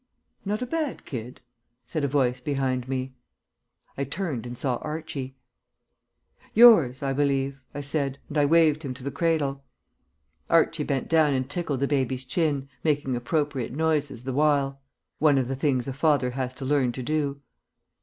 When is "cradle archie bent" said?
9.11-11.07